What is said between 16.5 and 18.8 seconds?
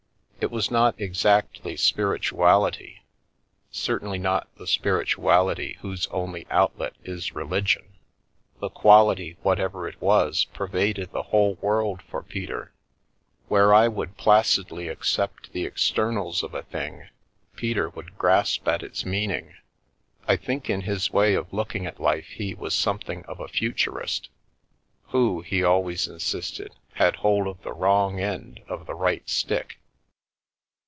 a thing, Peter would grasp